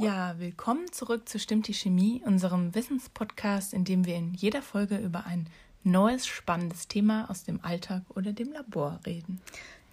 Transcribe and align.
Ja, 0.00 0.34
willkommen 0.38 0.90
zurück 0.92 1.28
zu 1.28 1.38
Stimmt 1.38 1.68
die 1.68 1.74
Chemie, 1.74 2.22
unserem 2.24 2.74
Wissenspodcast, 2.74 3.74
in 3.74 3.84
dem 3.84 4.06
wir 4.06 4.14
in 4.16 4.32
jeder 4.32 4.62
Folge 4.62 4.96
über 4.96 5.26
ein 5.26 5.46
neues, 5.84 6.26
spannendes 6.26 6.88
Thema 6.88 7.28
aus 7.28 7.44
dem 7.44 7.62
Alltag 7.62 8.04
oder 8.14 8.32
dem 8.32 8.50
Labor 8.50 8.98
reden. 9.04 9.42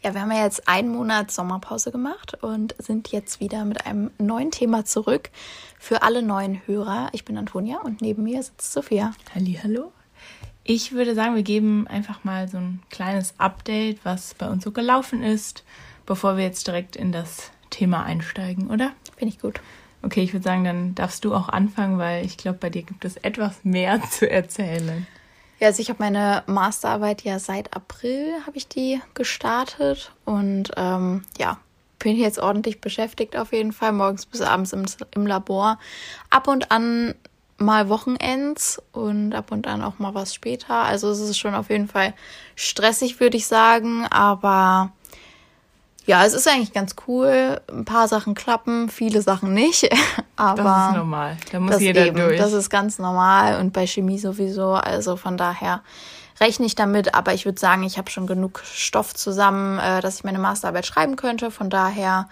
Ja, 0.01 0.13
wir 0.13 0.21
haben 0.21 0.31
ja 0.31 0.45
jetzt 0.45 0.65
einen 0.69 0.87
Monat 0.95 1.29
Sommerpause 1.29 1.91
gemacht 1.91 2.41
und 2.41 2.73
sind 2.79 3.09
jetzt 3.09 3.41
wieder 3.41 3.65
mit 3.65 3.85
einem 3.85 4.11
neuen 4.17 4.49
Thema 4.49 4.85
zurück 4.85 5.29
für 5.77 6.03
alle 6.03 6.21
neuen 6.21 6.65
Hörer. 6.65 7.09
Ich 7.11 7.25
bin 7.25 7.37
Antonia 7.37 7.79
und 7.79 7.99
neben 7.99 8.23
mir 8.23 8.41
sitzt 8.41 8.71
Sophia. 8.71 9.11
Hallo. 9.35 9.91
Ich 10.63 10.93
würde 10.93 11.15
sagen, 11.15 11.35
wir 11.35 11.43
geben 11.43 11.85
einfach 11.87 12.23
mal 12.23 12.47
so 12.47 12.59
ein 12.59 12.81
kleines 12.89 13.37
Update, 13.39 14.05
was 14.05 14.35
bei 14.35 14.47
uns 14.47 14.63
so 14.63 14.71
gelaufen 14.71 15.21
ist, 15.21 15.65
bevor 16.05 16.37
wir 16.37 16.45
jetzt 16.45 16.65
direkt 16.65 16.95
in 16.95 17.11
das 17.11 17.51
Thema 17.71 18.03
einsteigen, 18.03 18.69
oder? 18.69 18.93
Finde 19.17 19.33
ich 19.33 19.41
gut. 19.41 19.59
Okay, 20.01 20.21
ich 20.21 20.33
würde 20.33 20.43
sagen, 20.43 20.63
dann 20.63 20.95
darfst 20.95 21.25
du 21.25 21.33
auch 21.33 21.49
anfangen, 21.49 21.97
weil 21.97 22.25
ich 22.25 22.37
glaube, 22.37 22.59
bei 22.59 22.69
dir 22.69 22.83
gibt 22.83 23.03
es 23.05 23.17
etwas 23.17 23.63
mehr 23.63 24.01
zu 24.09 24.29
erzählen. 24.29 25.07
Ja, 25.59 25.67
also 25.67 25.81
ich 25.81 25.89
habe 25.89 26.03
meine 26.03 26.43
Masterarbeit 26.45 27.23
ja 27.23 27.39
seit 27.39 27.75
April 27.75 28.33
habe 28.45 28.57
ich 28.57 28.67
die 28.67 29.01
gestartet 29.15 30.11
und 30.23 30.71
ähm, 30.77 31.23
ja, 31.39 31.59
bin 31.99 32.15
jetzt 32.15 32.37
ordentlich 32.37 32.79
beschäftigt 32.79 33.35
auf 33.35 33.53
jeden 33.53 33.71
Fall, 33.71 33.91
morgens 33.91 34.27
bis 34.27 34.41
abends 34.41 34.71
im, 34.73 34.85
im 35.15 35.25
Labor. 35.25 35.79
Ab 36.29 36.47
und 36.47 36.71
an 36.71 37.15
mal 37.57 37.89
Wochenends 37.89 38.81
und 38.91 39.33
ab 39.33 39.51
und 39.51 39.65
an 39.67 39.81
auch 39.81 39.97
mal 39.97 40.13
was 40.13 40.33
später. 40.33 40.75
Also 40.75 41.09
es 41.09 41.19
ist 41.19 41.39
schon 41.39 41.55
auf 41.55 41.69
jeden 41.69 41.87
Fall 41.87 42.13
stressig, 42.55 43.19
würde 43.19 43.37
ich 43.37 43.47
sagen, 43.47 44.05
aber 44.05 44.91
ja, 46.07 46.25
es 46.25 46.33
ist 46.33 46.47
eigentlich 46.47 46.71
ganz 46.71 46.95
cool. 47.05 47.59
Ein 47.69 47.83
paar 47.83 48.07
Sachen 48.07 48.33
klappen, 48.33 48.87
viele 48.89 49.21
Sachen 49.21 49.53
nicht. 49.53 49.89
Aber 50.37 50.63
das 50.63 50.89
ist 50.89 50.95
normal. 50.95 51.37
Da 51.51 51.59
muss 51.59 51.81
jeder 51.81 52.07
eben, 52.07 52.17
durch. 52.17 52.37
Das 52.37 52.53
ist 52.53 52.69
ganz 52.69 52.97
normal 52.97 53.59
und 53.59 53.73
bei 53.73 53.85
Chemie 53.85 54.17
sowieso. 54.17 54.71
Also 54.71 55.17
von 55.17 55.35
daher 55.35 55.81
rechne 56.39 56.65
ich 56.65 56.75
damit. 56.75 57.13
Aber 57.13 57.33
ich 57.33 57.43
würde 57.43 57.59
sagen, 57.59 57.83
ich 57.83 57.97
habe 57.97 58.09
schon 58.09 58.25
genug 58.25 58.61
Stoff 58.63 59.13
zusammen, 59.15 59.79
äh, 59.79 59.99
dass 59.99 60.15
ich 60.15 60.23
meine 60.23 60.39
Masterarbeit 60.39 60.85
schreiben 60.85 61.17
könnte. 61.17 61.51
Von 61.51 61.69
daher 61.69 62.29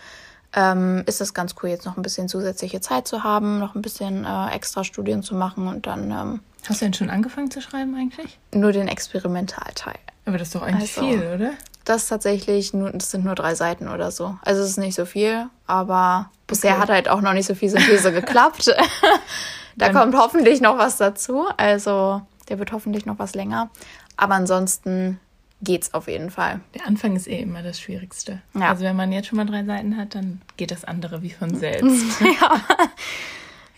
ähm, 0.53 1.03
ist 1.05 1.19
es 1.19 1.33
ganz 1.33 1.53
cool, 1.61 1.69
jetzt 1.69 1.85
noch 1.85 1.97
ein 1.97 2.01
bisschen 2.01 2.29
zusätzliche 2.29 2.79
Zeit 2.79 3.09
zu 3.09 3.25
haben, 3.25 3.59
noch 3.59 3.75
ein 3.75 3.81
bisschen 3.81 4.23
äh, 4.23 4.51
extra 4.51 4.85
Studien 4.85 5.21
zu 5.21 5.35
machen 5.35 5.67
und 5.67 5.85
dann. 5.85 6.11
Ähm, 6.11 6.39
Hast 6.69 6.79
du 6.79 6.85
denn 6.85 6.93
schon 6.93 7.09
angefangen 7.09 7.51
zu 7.51 7.61
schreiben 7.61 7.93
eigentlich? 7.95 8.39
Nur 8.53 8.71
den 8.71 8.87
Experimentalteil. 8.87 9.99
Aber 10.25 10.37
das 10.37 10.49
ist 10.49 10.55
doch 10.55 10.61
eigentlich 10.63 10.97
also, 10.97 11.09
viel, 11.09 11.19
oder? 11.19 11.53
Das 11.83 12.07
tatsächlich, 12.07 12.73
nur, 12.73 12.89
das 12.91 13.11
sind 13.11 13.25
nur 13.25 13.35
drei 13.35 13.53
Seiten 13.53 13.87
oder 13.87 14.09
so. 14.11 14.37
Also 14.41 14.63
es 14.63 14.71
ist 14.71 14.77
nicht 14.77 14.95
so 14.95 15.05
viel, 15.05 15.47
aber 15.67 16.31
bisher 16.47 16.73
okay. 16.73 16.81
hat 16.81 16.89
halt 16.89 17.09
auch 17.09 17.21
noch 17.21 17.33
nicht 17.33 17.45
so 17.45 17.53
viel 17.53 17.69
Synthese 17.69 18.11
geklappt. 18.11 18.67
da 19.75 19.89
Dann 19.89 19.93
kommt 19.93 20.15
hoffentlich 20.15 20.61
noch 20.61 20.79
was 20.79 20.97
dazu. 20.97 21.45
Also 21.57 22.23
der 22.49 22.57
wird 22.57 22.71
hoffentlich 22.71 23.05
noch 23.05 23.19
was 23.19 23.35
länger. 23.35 23.69
Aber 24.17 24.33
ansonsten 24.33 25.19
geht's 25.61 25.93
auf 25.93 26.07
jeden 26.07 26.31
Fall. 26.31 26.61
Der 26.73 26.87
Anfang 26.87 27.15
ist 27.15 27.27
eh 27.27 27.41
immer 27.41 27.61
das 27.61 27.79
Schwierigste. 27.79 28.41
Ja. 28.53 28.69
Also 28.69 28.83
wenn 28.83 28.95
man 28.95 29.11
jetzt 29.11 29.27
schon 29.27 29.37
mal 29.37 29.45
drei 29.45 29.63
Seiten 29.63 29.97
hat, 29.97 30.15
dann 30.15 30.41
geht 30.57 30.71
das 30.71 30.85
andere 30.85 31.21
wie 31.21 31.29
von 31.31 31.55
selbst. 31.55 32.21
ja. 32.21 32.61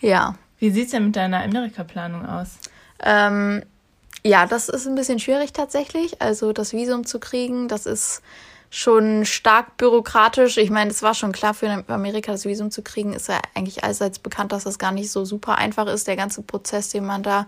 ja. 0.00 0.34
Wie 0.58 0.70
sieht's 0.70 0.92
denn 0.92 1.06
mit 1.06 1.16
deiner 1.16 1.42
Amerika-Planung 1.42 2.26
aus? 2.26 2.58
Ähm, 3.00 3.62
ja, 4.24 4.46
das 4.46 4.68
ist 4.68 4.86
ein 4.86 4.94
bisschen 4.94 5.18
schwierig 5.18 5.52
tatsächlich. 5.52 6.20
Also 6.20 6.52
das 6.52 6.72
Visum 6.72 7.06
zu 7.06 7.18
kriegen, 7.20 7.68
das 7.68 7.86
ist 7.86 8.22
schon 8.70 9.24
stark 9.24 9.76
bürokratisch. 9.76 10.58
Ich 10.58 10.70
meine, 10.70 10.90
es 10.90 11.02
war 11.02 11.14
schon 11.14 11.32
klar 11.32 11.54
für 11.54 11.84
Amerika 11.88 12.32
das 12.32 12.44
Visum 12.44 12.70
zu 12.70 12.82
kriegen, 12.82 13.12
ist 13.14 13.28
ja 13.28 13.40
eigentlich 13.54 13.84
allseits 13.84 14.18
bekannt, 14.18 14.52
dass 14.52 14.64
das 14.64 14.78
gar 14.78 14.92
nicht 14.92 15.10
so 15.10 15.24
super 15.24 15.56
einfach 15.56 15.86
ist. 15.86 16.06
Der 16.06 16.16
ganze 16.16 16.42
Prozess, 16.42 16.90
den 16.90 17.06
man 17.06 17.22
da 17.22 17.46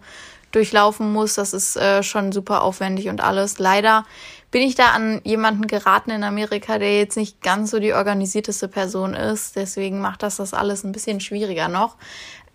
durchlaufen 0.53 1.13
muss, 1.13 1.35
das 1.35 1.53
ist 1.53 1.77
äh, 1.77 2.03
schon 2.03 2.33
super 2.33 2.63
aufwendig 2.63 3.09
und 3.09 3.21
alles. 3.21 3.59
Leider 3.59 4.05
bin 4.51 4.63
ich 4.63 4.75
da 4.75 4.91
an 4.91 5.21
jemanden 5.23 5.67
geraten 5.67 6.11
in 6.11 6.25
Amerika, 6.25 6.79
der 6.79 6.99
jetzt 6.99 7.17
nicht 7.17 7.41
ganz 7.43 7.71
so 7.71 7.79
die 7.79 7.93
organisierteste 7.93 8.67
Person 8.67 9.15
ist. 9.15 9.57
Deswegen 9.57 10.01
macht 10.01 10.23
das 10.23 10.37
das 10.37 10.55
alles 10.55 10.83
ein 10.83 10.93
bisschen 10.93 11.21
schwieriger 11.21 11.69
noch. 11.69 11.97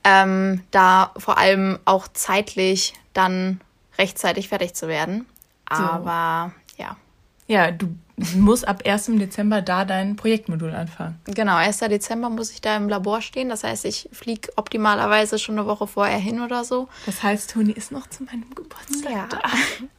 Ähm, 0.04 0.64
da 0.72 1.12
vor 1.18 1.38
allem 1.38 1.80
auch 1.86 2.08
zeitlich 2.14 2.94
dann 3.14 3.62
rechtzeitig 3.98 4.50
fertig 4.50 4.74
zu 4.74 4.88
werden. 4.88 5.26
Aber 5.66 6.54
so. 6.78 6.84
ja. 6.84 6.98
Ja, 7.48 7.70
du 7.70 7.96
musst 8.36 8.68
ab 8.68 8.82
1. 8.86 9.06
Dezember 9.18 9.62
da 9.62 9.86
dein 9.86 10.16
Projektmodul 10.16 10.74
anfangen. 10.74 11.20
Genau, 11.26 11.56
1. 11.56 11.80
Dezember 11.80 12.30
muss 12.30 12.52
ich 12.52 12.62
da 12.62 12.76
im 12.76 12.90
Labor 12.90 13.22
stehen. 13.22 13.50
Das 13.50 13.64
heißt, 13.64 13.86
ich 13.86 14.10
fliege 14.12 14.50
optimalerweise 14.56 15.38
schon 15.38 15.60
eine 15.60 15.68
Woche 15.68 15.86
vorher 15.86 16.18
hin 16.18 16.42
oder 16.42 16.64
so. 16.64 16.88
Das 17.06 17.22
heißt, 17.22 17.52
Toni 17.52 17.72
ist 17.72 17.92
noch 17.92 18.08
zu 18.08 18.24
meinem 18.24 18.50
Geburtstag 18.56 19.12
ja. 19.12 19.28
da. 19.30 19.42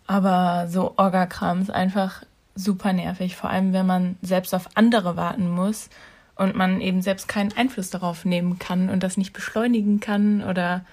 Aber 0.07 0.67
so 0.69 0.95
Orga-Kram 0.97 1.63
ist 1.63 1.71
einfach 1.71 2.23
super 2.57 2.93
nervig. 2.93 3.37
Vor 3.37 3.51
allem, 3.51 3.73
wenn 3.73 3.87
man 3.87 4.17
selbst 4.23 4.55
auf 4.55 4.69
andere 4.75 5.17
warten 5.17 5.49
muss 5.49 5.89
und 6.35 6.57
man 6.57 6.81
eben 6.81 7.03
selbst 7.03 7.29
keinen 7.29 7.57
Einfluss 7.57 7.91
darauf 7.91 8.25
nehmen 8.25 8.59
kann 8.59 8.89
und 8.89 9.03
das 9.03 9.17
nicht 9.17 9.33
beschleunigen 9.33 10.01
kann 10.01 10.43
oder 10.43 10.85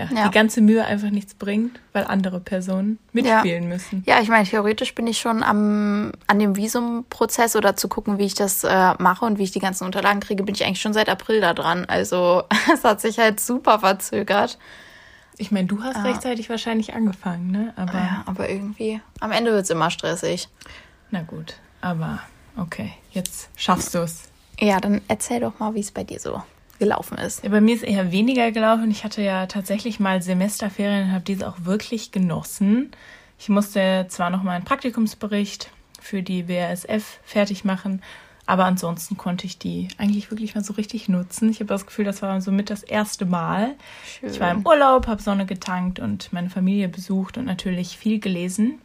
ja, 0.00 0.16
ja, 0.16 0.28
die 0.28 0.30
ganze 0.30 0.60
Mühe 0.60 0.84
einfach 0.84 1.10
nichts 1.10 1.34
bringt, 1.34 1.78
weil 1.92 2.04
andere 2.04 2.40
Personen 2.40 2.98
mitspielen 3.12 3.64
ja. 3.64 3.68
müssen. 3.68 4.02
Ja, 4.06 4.20
ich 4.20 4.28
meine, 4.28 4.46
theoretisch 4.46 4.94
bin 4.94 5.06
ich 5.06 5.18
schon 5.18 5.42
am, 5.42 6.12
an 6.26 6.38
dem 6.38 6.56
Visumprozess 6.56 7.56
oder 7.56 7.76
zu 7.76 7.88
gucken, 7.88 8.18
wie 8.18 8.24
ich 8.24 8.34
das 8.34 8.64
äh, 8.64 8.94
mache 8.98 9.24
und 9.24 9.38
wie 9.38 9.42
ich 9.42 9.50
die 9.50 9.60
ganzen 9.60 9.84
Unterlagen 9.84 10.20
kriege, 10.20 10.42
bin 10.42 10.54
ich 10.54 10.64
eigentlich 10.64 10.80
schon 10.80 10.94
seit 10.94 11.08
April 11.08 11.40
da 11.40 11.52
dran. 11.52 11.84
Also 11.86 12.44
es 12.72 12.84
hat 12.84 13.00
sich 13.00 13.18
halt 13.18 13.40
super 13.40 13.80
verzögert. 13.80 14.58
Ich 15.36 15.50
meine, 15.50 15.66
du 15.66 15.82
hast 15.82 15.96
ja. 15.96 16.02
rechtzeitig 16.02 16.50
wahrscheinlich 16.50 16.94
angefangen, 16.94 17.50
ne? 17.50 17.72
Aber, 17.76 17.94
ja, 17.94 18.22
aber 18.26 18.48
irgendwie, 18.48 19.00
am 19.20 19.32
Ende 19.32 19.52
wird 19.52 19.64
es 19.64 19.70
immer 19.70 19.90
stressig. 19.90 20.48
Na 21.10 21.22
gut, 21.22 21.54
aber 21.80 22.20
okay, 22.56 22.92
jetzt 23.10 23.48
schaffst 23.56 23.94
du 23.94 23.98
es. 23.98 24.28
Ja, 24.58 24.80
dann 24.80 25.00
erzähl 25.08 25.40
doch 25.40 25.58
mal, 25.58 25.74
wie 25.74 25.80
es 25.80 25.90
bei 25.90 26.04
dir 26.04 26.20
so 26.20 26.42
gelaufen 26.80 27.16
ist. 27.18 27.44
Ja, 27.44 27.50
bei 27.50 27.60
mir 27.60 27.76
ist 27.76 27.84
eher 27.84 28.10
weniger 28.10 28.50
gelaufen. 28.50 28.90
Ich 28.90 29.04
hatte 29.04 29.22
ja 29.22 29.46
tatsächlich 29.46 30.00
mal 30.00 30.20
Semesterferien 30.20 31.04
und 31.04 31.12
habe 31.12 31.24
diese 31.24 31.46
auch 31.46 31.58
wirklich 31.64 32.10
genossen. 32.10 32.90
Ich 33.38 33.48
musste 33.48 34.06
zwar 34.08 34.30
noch 34.30 34.42
mal 34.42 34.52
einen 34.52 34.64
Praktikumsbericht 34.64 35.70
für 36.00 36.22
die 36.22 36.48
WRSF 36.48 37.20
fertig 37.22 37.64
machen, 37.64 38.02
aber 38.46 38.64
ansonsten 38.64 39.16
konnte 39.16 39.46
ich 39.46 39.58
die 39.58 39.88
eigentlich 39.98 40.30
wirklich 40.30 40.56
mal 40.56 40.64
so 40.64 40.72
richtig 40.72 41.08
nutzen. 41.08 41.50
Ich 41.50 41.60
habe 41.60 41.68
das 41.68 41.86
Gefühl, 41.86 42.04
das 42.04 42.22
war 42.22 42.40
so 42.40 42.50
mit 42.50 42.68
das 42.68 42.82
erste 42.82 43.26
Mal. 43.26 43.76
Schön. 44.04 44.30
Ich 44.30 44.40
war 44.40 44.50
im 44.50 44.66
Urlaub, 44.66 45.06
habe 45.06 45.22
Sonne 45.22 45.46
getankt 45.46 46.00
und 46.00 46.32
meine 46.32 46.50
Familie 46.50 46.88
besucht 46.88 47.38
und 47.38 47.44
natürlich 47.44 47.96
viel 47.96 48.18
gelesen, 48.18 48.80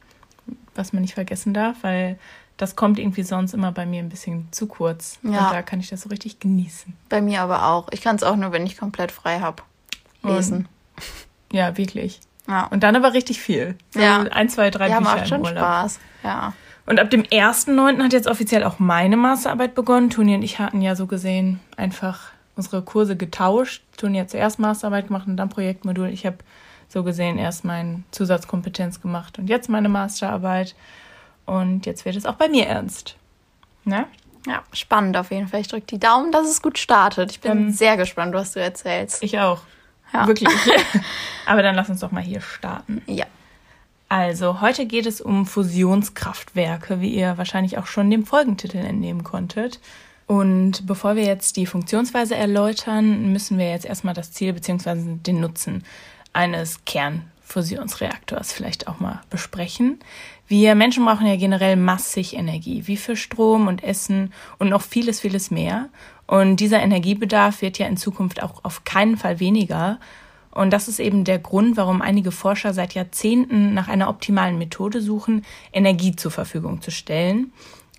was 0.75 0.93
man 0.93 1.01
nicht 1.01 1.15
vergessen 1.15 1.53
darf, 1.53 1.77
weil 1.81 2.19
das 2.57 2.75
kommt 2.75 2.99
irgendwie 2.99 3.23
sonst 3.23 3.53
immer 3.53 3.71
bei 3.71 3.85
mir 3.85 4.01
ein 4.01 4.09
bisschen 4.09 4.47
zu 4.51 4.67
kurz. 4.67 5.19
Ja. 5.23 5.47
Und 5.47 5.53
da 5.53 5.61
kann 5.61 5.79
ich 5.79 5.89
das 5.89 6.01
so 6.01 6.09
richtig 6.09 6.39
genießen. 6.39 6.93
Bei 7.09 7.21
mir 7.21 7.41
aber 7.41 7.67
auch. 7.67 7.87
Ich 7.91 8.01
kann 8.01 8.15
es 8.15 8.23
auch 8.23 8.35
nur, 8.35 8.51
wenn 8.51 8.65
ich 8.65 8.77
komplett 8.77 9.11
frei 9.11 9.39
habe. 9.39 9.63
Lesen. 10.23 10.67
Und, 10.95 11.07
ja, 11.57 11.77
wirklich. 11.77 12.19
Ja. 12.47 12.67
Und 12.67 12.83
dann 12.83 12.95
aber 12.95 13.13
richtig 13.13 13.41
viel. 13.41 13.75
Ja. 13.93 14.21
Ein, 14.21 14.49
zwei, 14.49 14.69
drei 14.69 14.89
ja, 14.89 14.99
Bücher 14.99 15.15
macht 15.15 15.27
schon 15.27 15.41
Urlaub. 15.41 15.57
Spaß. 15.57 15.99
Ja. 16.23 16.53
Und 16.85 16.99
ab 16.99 17.09
dem 17.09 17.23
1.9. 17.23 18.03
hat 18.03 18.13
jetzt 18.13 18.27
offiziell 18.27 18.63
auch 18.63 18.79
meine 18.79 19.17
Masterarbeit 19.17 19.75
begonnen. 19.75 20.09
Toni 20.09 20.35
und 20.35 20.43
ich 20.43 20.59
hatten 20.59 20.81
ja 20.81 20.95
so 20.95 21.07
gesehen 21.07 21.59
einfach 21.77 22.31
unsere 22.55 22.81
Kurse 22.83 23.17
getauscht. 23.17 23.83
Toni 23.97 24.19
hat 24.19 24.29
zuerst 24.29 24.59
Masterarbeit 24.59 25.07
gemacht 25.07 25.27
und 25.27 25.37
dann 25.37 25.49
Projektmodul. 25.49 26.09
Ich 26.09 26.25
habe 26.25 26.37
so 26.87 27.03
gesehen 27.03 27.37
erst 27.37 27.65
meine 27.65 28.03
Zusatzkompetenz 28.11 29.01
gemacht 29.01 29.39
und 29.39 29.49
jetzt 29.49 29.67
meine 29.67 29.89
Masterarbeit. 29.89 30.75
Und 31.45 31.85
jetzt 31.85 32.05
wird 32.05 32.15
es 32.15 32.25
auch 32.25 32.35
bei 32.35 32.49
mir 32.49 32.65
ernst. 32.67 33.15
Ne? 33.83 34.07
Ja, 34.47 34.63
spannend 34.73 35.17
auf 35.17 35.31
jeden 35.31 35.47
Fall. 35.47 35.61
Ich 35.61 35.67
drücke 35.67 35.87
die 35.87 35.99
Daumen, 35.99 36.31
dass 36.31 36.47
es 36.47 36.61
gut 36.61 36.77
startet. 36.77 37.31
Ich 37.31 37.41
bin 37.41 37.51
ähm, 37.51 37.71
sehr 37.71 37.97
gespannt, 37.97 38.33
was 38.33 38.53
du 38.53 38.61
erzählst. 38.61 39.23
Ich 39.23 39.39
auch. 39.39 39.61
Ja. 40.13 40.27
Wirklich. 40.27 40.49
Aber 41.45 41.61
dann 41.63 41.75
lass 41.75 41.89
uns 41.89 42.01
doch 42.01 42.11
mal 42.11 42.23
hier 42.23 42.41
starten. 42.41 43.01
Ja. 43.07 43.25
Also, 44.07 44.61
heute 44.61 44.85
geht 44.85 45.07
es 45.07 45.19
um 45.19 45.47
Fusionskraftwerke, 45.47 47.01
wie 47.01 47.09
ihr 47.09 47.37
wahrscheinlich 47.37 47.79
auch 47.79 47.87
schon 47.87 48.11
dem 48.11 48.25
Folgentitel 48.25 48.77
entnehmen 48.77 49.23
konntet. 49.23 49.79
Und 50.27 50.85
bevor 50.85 51.15
wir 51.15 51.23
jetzt 51.23 51.57
die 51.57 51.65
Funktionsweise 51.65 52.35
erläutern, 52.35 53.31
müssen 53.31 53.57
wir 53.57 53.69
jetzt 53.69 53.85
erstmal 53.85 54.13
das 54.13 54.31
Ziel 54.31 54.53
bzw. 54.53 55.17
den 55.17 55.39
Nutzen 55.39 55.83
eines 56.33 56.85
Kernfusionsreaktors 56.85 58.51
vielleicht 58.51 58.87
auch 58.87 58.99
mal 58.99 59.21
besprechen. 59.29 59.99
Wir 60.47 60.75
Menschen 60.75 61.05
brauchen 61.05 61.25
ja 61.25 61.35
generell 61.37 61.75
massig 61.75 62.35
Energie, 62.35 62.83
wie 62.85 62.97
für 62.97 63.15
Strom 63.15 63.67
und 63.67 63.83
Essen 63.83 64.31
und 64.59 64.69
noch 64.69 64.83
vieles, 64.83 65.19
vieles 65.19 65.49
mehr. 65.49 65.89
Und 66.27 66.57
dieser 66.57 66.81
Energiebedarf 66.81 67.61
wird 67.61 67.79
ja 67.79 67.87
in 67.87 67.97
Zukunft 67.97 68.43
auch 68.43 68.63
auf 68.63 68.83
keinen 68.83 69.17
Fall 69.17 69.39
weniger. 69.39 69.99
Und 70.51 70.71
das 70.71 70.87
ist 70.87 70.99
eben 70.99 71.23
der 71.23 71.39
Grund, 71.39 71.77
warum 71.77 72.01
einige 72.01 72.31
Forscher 72.31 72.73
seit 72.73 72.93
Jahrzehnten 72.93 73.73
nach 73.73 73.87
einer 73.87 74.07
optimalen 74.07 74.57
Methode 74.57 75.01
suchen, 75.01 75.43
Energie 75.73 76.15
zur 76.15 76.31
Verfügung 76.31 76.81
zu 76.81 76.91
stellen. 76.91 77.51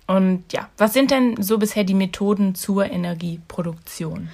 Und 0.07 0.53
ja, 0.53 0.69
was 0.77 0.93
sind 0.93 1.11
denn 1.11 1.41
so 1.41 1.57
bisher 1.57 1.83
die 1.83 1.93
Methoden 1.93 2.55
zur 2.55 2.89
Energieproduktion? 2.89 4.29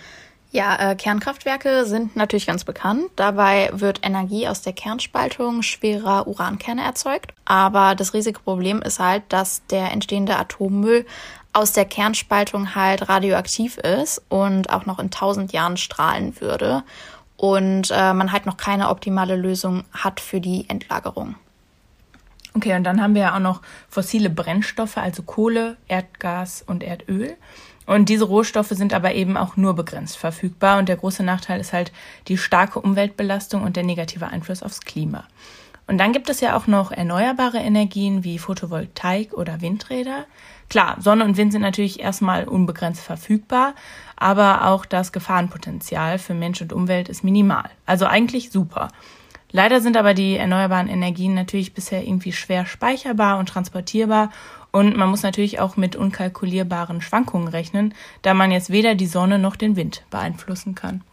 Ja, 0.54 0.92
äh, 0.92 0.96
Kernkraftwerke 0.96 1.84
sind 1.88 2.16
natürlich 2.16 2.46
ganz 2.46 2.64
bekannt. 2.64 3.06
Dabei 3.16 3.72
wird 3.74 4.02
Energie 4.04 4.48
aus 4.48 4.62
der 4.62 4.74
Kernspaltung 4.74 5.64
schwerer 5.64 6.28
Urankerne 6.28 6.84
erzeugt. 6.84 7.34
Aber 7.44 7.96
das 7.96 8.14
Risikoproblem 8.14 8.84
ist 8.84 9.00
halt, 9.00 9.24
dass 9.30 9.66
der 9.66 9.92
entstehende 9.92 10.38
Atommüll 10.38 11.08
aus 11.54 11.72
der 11.72 11.86
Kernspaltung 11.86 12.76
halt 12.76 13.10
radioaktiv 13.10 13.80
ist 13.80 14.22
und 14.30 14.70
auch 14.70 14.86
noch 14.86 15.00
in 15.00 15.10
tausend 15.10 15.54
Jahren 15.54 15.76
strahlen 15.76 16.40
würde. 16.40 16.84
Und 17.36 17.90
äh, 17.90 18.14
man 18.14 18.32
halt 18.32 18.46
noch 18.46 18.58
keine 18.58 18.90
optimale 18.90 19.36
Lösung 19.36 19.86
hat 19.92 20.20
für 20.20 20.40
die 20.40 20.70
Endlagerung. 20.70 21.34
Okay, 22.56 22.76
und 22.76 22.84
dann 22.84 23.02
haben 23.02 23.16
wir 23.16 23.24
ja 23.24 23.36
auch 23.36 23.40
noch 23.40 23.64
fossile 23.90 24.30
Brennstoffe, 24.30 24.98
also 24.98 25.24
Kohle, 25.24 25.78
Erdgas 25.88 26.62
und 26.62 26.84
Erdöl. 26.84 27.38
Und 27.86 28.10
diese 28.10 28.26
Rohstoffe 28.26 28.70
sind 28.70 28.94
aber 28.94 29.14
eben 29.14 29.38
auch 29.38 29.58
nur 29.58 29.76
begrenzt 29.76 30.18
verfügbar. 30.18 30.80
Und 30.80 30.90
der 30.90 30.98
große 30.98 31.24
Nachteil 31.24 31.60
ist 31.60 31.74
halt 31.74 31.92
die 32.28 32.38
starke 32.38 32.80
Umweltbelastung 32.80 33.64
und 33.64 33.76
der 33.76 33.84
negative 33.84 34.28
Einfluss 34.28 34.64
aufs 34.64 34.82
Klima. 34.82 35.26
Und 35.86 35.98
dann 35.98 36.14
gibt 36.14 36.30
es 36.30 36.40
ja 36.40 36.56
auch 36.56 36.68
noch 36.68 36.92
erneuerbare 36.92 37.58
Energien 37.58 38.24
wie 38.24 38.40
Photovoltaik 38.40 39.34
oder 39.34 39.62
Windräder. 39.62 40.26
Klar, 40.70 40.96
Sonne 41.00 41.26
und 41.26 41.36
Wind 41.36 41.52
sind 41.52 41.62
natürlich 41.62 42.00
erstmal 42.00 42.48
unbegrenzt 42.48 43.02
verfügbar, 43.02 43.76
aber 44.16 44.66
auch 44.68 44.86
das 44.86 45.12
Gefahrenpotenzial 45.12 46.20
für 46.20 46.34
Mensch 46.34 46.62
und 46.62 46.72
Umwelt 46.72 47.10
ist 47.10 47.24
minimal. 47.24 47.70
Also 47.86 48.06
eigentlich 48.06 48.50
super. 48.50 48.88
Leider 49.52 49.82
sind 49.82 49.98
aber 49.98 50.14
die 50.14 50.38
erneuerbaren 50.38 50.88
Energien 50.88 51.36
natürlich 51.36 51.74
bisher 51.74 52.04
irgendwie 52.04 52.32
schwer 52.32 52.66
speicherbar 52.66 53.38
und 53.38 53.50
transportierbar 53.50 54.32
und 54.74 54.98
man 54.98 55.08
muss 55.08 55.22
natürlich 55.22 55.60
auch 55.60 55.78
mit 55.78 55.96
unkalkulierbaren 55.96 57.00
Schwankungen 57.02 57.48
rechnen, 57.48 57.94
da 58.24 58.34
man 58.34 58.52
jetzt 58.52 58.72
weder 58.72 58.96
die 58.96 59.06
Sonne 59.06 59.38
noch 59.38 59.56
den 59.56 59.76
Wind 59.76 60.04
beeinflussen 60.10 60.74
kann. 60.74 61.04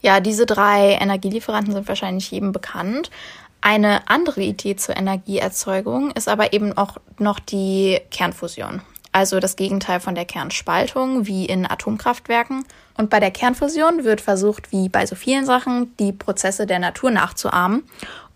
Ja, 0.00 0.20
diese 0.20 0.46
drei 0.46 0.92
Energielieferanten 1.00 1.74
sind 1.74 1.88
wahrscheinlich 1.88 2.30
jedem 2.30 2.52
bekannt. 2.52 3.10
Eine 3.60 4.08
andere 4.08 4.40
Idee 4.42 4.76
zur 4.76 4.96
Energieerzeugung 4.96 6.10
ist 6.12 6.28
aber 6.28 6.54
eben 6.54 6.76
auch 6.76 6.96
noch 7.18 7.38
die 7.38 8.00
Kernfusion. 8.10 8.80
Also 9.12 9.40
das 9.40 9.56
Gegenteil 9.56 10.00
von 10.00 10.14
der 10.14 10.24
Kernspaltung 10.24 11.26
wie 11.26 11.46
in 11.46 11.70
Atomkraftwerken. 11.70 12.64
Und 12.96 13.10
bei 13.10 13.20
der 13.20 13.30
Kernfusion 13.30 14.04
wird 14.04 14.20
versucht, 14.20 14.72
wie 14.72 14.88
bei 14.88 15.04
so 15.06 15.16
vielen 15.16 15.44
Sachen, 15.44 15.94
die 15.98 16.12
Prozesse 16.12 16.66
der 16.66 16.78
Natur 16.78 17.10
nachzuahmen. 17.10 17.84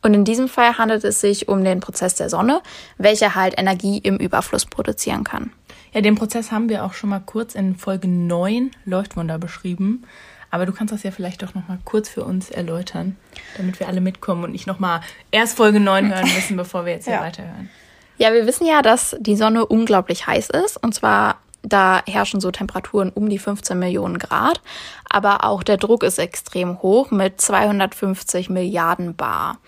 Und 0.02 0.14
in 0.14 0.25
diesem 0.25 0.49
Fall 0.49 0.79
handelt 0.79 1.05
es 1.05 1.20
sich 1.20 1.49
um 1.49 1.64
den 1.64 1.81
Prozess 1.81 2.14
der 2.14 2.31
Sonne, 2.31 2.62
welcher 2.97 3.35
halt 3.35 3.58
Energie 3.58 3.99
im 3.99 4.17
Überfluss 4.17 4.64
produzieren 4.64 5.25
kann. 5.25 5.52
Ja, 5.93 6.00
den 6.00 6.14
Prozess 6.14 6.52
haben 6.52 6.69
wir 6.69 6.85
auch 6.85 6.93
schon 6.93 7.11
mal 7.11 7.23
kurz 7.25 7.55
in 7.55 7.76
Folge 7.76 8.08
9 8.08 8.70
Leuchtwunder 8.85 9.38
beschrieben. 9.38 10.05
Aber 10.50 10.67
du 10.67 10.73
kannst 10.73 10.93
das 10.93 11.02
ja 11.02 11.11
vielleicht 11.11 11.43
doch 11.43 11.55
noch 11.55 11.69
mal 11.69 11.79
kurz 11.85 12.08
für 12.08 12.25
uns 12.25 12.50
erläutern, 12.50 13.17
damit 13.56 13.79
wir 13.79 13.87
alle 13.87 14.00
mitkommen 14.00 14.44
und 14.44 14.52
nicht 14.52 14.67
noch 14.67 14.81
mal 14.81 15.00
erst 15.31 15.56
Folge 15.56 15.79
9 15.79 16.12
hören 16.12 16.32
müssen, 16.35 16.56
bevor 16.56 16.85
wir 16.87 16.94
jetzt 16.94 17.05
hier 17.05 17.14
ja. 17.14 17.20
weiterhören. 17.20 17.70
Ja, 18.19 18.32
wir 18.32 18.47
wissen 18.47 18.67
ja, 18.67 18.82
dass 18.82 19.17
die 19.20 19.37
Sonne 19.37 19.64
unglaublich 19.64 20.26
heiß 20.26 20.50
ist. 20.50 20.76
Und 20.76 20.94
zwar, 20.94 21.38
da 21.62 22.03
herrschen 22.07 22.41
so 22.41 22.51
Temperaturen 22.51 23.11
um 23.11 23.29
die 23.29 23.39
15 23.39 23.79
Millionen 23.79 24.19
Grad. 24.19 24.61
Aber 25.09 25.45
auch 25.45 25.62
der 25.62 25.77
Druck 25.77 26.03
ist 26.03 26.19
extrem 26.19 26.83
hoch 26.83 27.11
mit 27.11 27.41
250 27.41 28.51
Milliarden 28.51 29.15
Bar. 29.15 29.59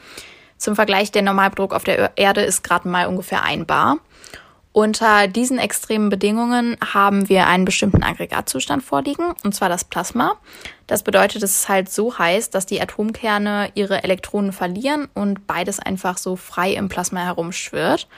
Zum 0.58 0.76
Vergleich, 0.76 1.10
der 1.10 1.22
Normaldruck 1.22 1.74
auf 1.74 1.84
der 1.84 2.12
Erde 2.16 2.42
ist 2.42 2.62
gerade 2.62 2.88
mal 2.88 3.06
ungefähr 3.06 3.42
ein 3.42 3.66
Bar. 3.66 3.98
Unter 4.74 5.28
diesen 5.28 5.58
extremen 5.58 6.08
Bedingungen 6.08 6.78
haben 6.80 7.28
wir 7.28 7.46
einen 7.46 7.66
bestimmten 7.66 8.02
Aggregatzustand 8.02 8.82
vorliegen, 8.82 9.34
und 9.44 9.54
zwar 9.54 9.68
das 9.68 9.84
Plasma. 9.84 10.36
Das 10.86 11.02
bedeutet, 11.02 11.42
es 11.42 11.56
ist 11.56 11.68
halt 11.68 11.90
so 11.90 12.16
heiß, 12.16 12.48
dass 12.48 12.64
die 12.64 12.80
Atomkerne 12.80 13.70
ihre 13.74 14.02
Elektronen 14.02 14.52
verlieren 14.52 15.08
und 15.12 15.46
beides 15.46 15.78
einfach 15.78 16.16
so 16.16 16.36
frei 16.36 16.72
im 16.72 16.88
Plasma 16.88 17.20
herumschwirrt. 17.20 18.08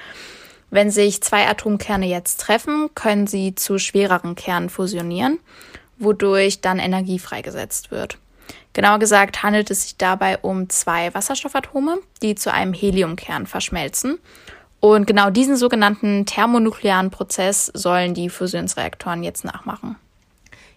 Wenn 0.74 0.90
sich 0.90 1.22
zwei 1.22 1.46
Atomkerne 1.46 2.06
jetzt 2.06 2.40
treffen, 2.40 2.90
können 2.96 3.28
sie 3.28 3.54
zu 3.54 3.78
schwereren 3.78 4.34
Kernen 4.34 4.68
fusionieren, 4.68 5.38
wodurch 5.98 6.62
dann 6.62 6.80
Energie 6.80 7.20
freigesetzt 7.20 7.92
wird. 7.92 8.18
Genauer 8.72 8.98
gesagt 8.98 9.44
handelt 9.44 9.70
es 9.70 9.82
sich 9.82 9.98
dabei 9.98 10.36
um 10.38 10.68
zwei 10.68 11.14
Wasserstoffatome, 11.14 11.98
die 12.22 12.34
zu 12.34 12.52
einem 12.52 12.72
Heliumkern 12.72 13.46
verschmelzen 13.46 14.18
und 14.80 15.06
genau 15.06 15.30
diesen 15.30 15.56
sogenannten 15.56 16.26
thermonuklearen 16.26 17.12
Prozess 17.12 17.66
sollen 17.72 18.12
die 18.12 18.28
Fusionsreaktoren 18.28 19.22
jetzt 19.22 19.44
nachmachen. 19.44 19.94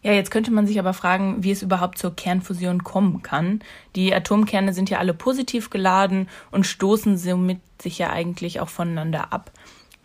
Ja, 0.03 0.13
jetzt 0.13 0.29
könnte 0.29 0.51
man 0.51 0.67
sich 0.67 0.77
aber 0.77 0.93
fragen, 0.93 1.43
wie 1.43 1.49
es 1.49 1.63
überhaupt 1.63 1.97
zur 1.97 2.15
Kernfusion 2.15 2.83
kommen 2.83 3.23
kann. 3.23 3.61
Die 3.95 4.13
Atomkerne 4.13 4.73
sind 4.73 4.91
ja 4.91 4.99
alle 4.99 5.15
positiv 5.15 5.71
geladen 5.71 6.29
und 6.51 6.67
stoßen 6.67 7.17
somit 7.17 7.61
sich 7.81 7.97
ja 7.97 8.11
eigentlich 8.11 8.59
auch 8.59 8.69
voneinander 8.69 9.33
ab. 9.33 9.51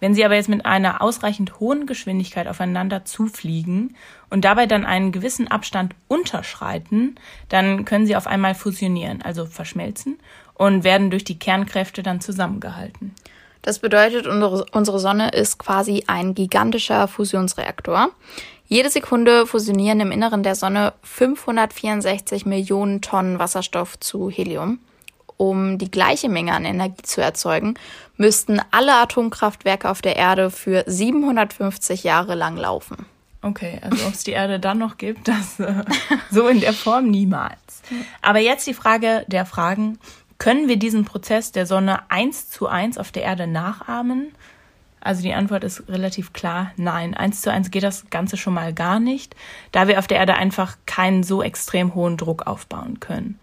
Wenn 0.02 0.14
sie 0.14 0.24
aber 0.24 0.34
jetzt 0.34 0.48
mit 0.48 0.66
einer 0.66 1.00
ausreichend 1.00 1.60
hohen 1.60 1.86
Geschwindigkeit 1.86 2.48
aufeinander 2.48 3.04
zufliegen 3.04 3.94
und 4.30 4.44
dabei 4.44 4.66
dann 4.66 4.84
einen 4.84 5.12
gewissen 5.12 5.46
Abstand 5.46 5.94
unterschreiten, 6.08 7.14
dann 7.48 7.84
können 7.84 8.04
sie 8.04 8.16
auf 8.16 8.26
einmal 8.26 8.56
fusionieren, 8.56 9.22
also 9.22 9.46
verschmelzen 9.46 10.18
und 10.54 10.82
werden 10.82 11.12
durch 11.12 11.22
die 11.22 11.38
Kernkräfte 11.38 12.02
dann 12.02 12.20
zusammengehalten. 12.20 13.14
Das 13.62 13.78
bedeutet, 13.78 14.26
unsere 14.26 14.98
Sonne 14.98 15.28
ist 15.28 15.60
quasi 15.60 16.02
ein 16.08 16.34
gigantischer 16.34 17.06
Fusionsreaktor. 17.06 18.08
Jede 18.66 18.90
Sekunde 18.90 19.46
fusionieren 19.46 20.00
im 20.00 20.10
Inneren 20.10 20.42
der 20.42 20.56
Sonne 20.56 20.94
564 21.02 22.44
Millionen 22.44 23.02
Tonnen 23.02 23.38
Wasserstoff 23.38 24.00
zu 24.00 24.30
Helium. 24.30 24.80
Um 25.36 25.78
die 25.78 25.90
gleiche 25.90 26.28
Menge 26.28 26.52
an 26.52 26.64
Energie 26.64 27.02
zu 27.02 27.20
erzeugen, 27.20 27.74
müssten 28.16 28.60
alle 28.70 28.94
Atomkraftwerke 28.94 29.90
auf 29.90 30.02
der 30.02 30.16
Erde 30.16 30.50
für 30.50 30.84
750 30.86 32.04
Jahre 32.04 32.34
lang 32.34 32.56
laufen. 32.56 33.06
Okay, 33.42 33.80
also 33.82 34.06
ob 34.06 34.14
es 34.14 34.22
die 34.22 34.30
Erde 34.30 34.60
dann 34.60 34.78
noch 34.78 34.98
gibt, 34.98 35.26
das 35.26 35.58
äh, 35.58 35.82
so 36.30 36.46
in 36.46 36.60
der 36.60 36.72
Form 36.72 37.10
niemals. 37.10 37.82
Aber 38.22 38.38
jetzt 38.38 38.66
die 38.66 38.74
Frage 38.74 39.24
der 39.26 39.46
Fragen. 39.46 39.98
Können 40.38 40.66
wir 40.66 40.76
diesen 40.76 41.04
Prozess 41.04 41.52
der 41.52 41.66
Sonne 41.66 42.10
eins 42.10 42.50
zu 42.50 42.66
eins 42.66 42.98
auf 42.98 43.12
der 43.12 43.22
Erde 43.22 43.46
nachahmen? 43.46 44.32
Also 45.00 45.22
die 45.22 45.34
Antwort 45.34 45.64
ist 45.64 45.88
relativ 45.88 46.32
klar, 46.32 46.72
nein. 46.76 47.14
Eins 47.14 47.42
zu 47.42 47.50
eins 47.50 47.70
geht 47.70 47.82
das 47.82 48.08
Ganze 48.10 48.36
schon 48.36 48.54
mal 48.54 48.72
gar 48.72 49.00
nicht, 49.00 49.34
da 49.72 49.88
wir 49.88 49.98
auf 49.98 50.06
der 50.06 50.18
Erde 50.18 50.34
einfach 50.34 50.76
keinen 50.86 51.22
so 51.22 51.42
extrem 51.42 51.94
hohen 51.94 52.16
Druck 52.16 52.46
aufbauen 52.46 53.00
können. 53.00 53.38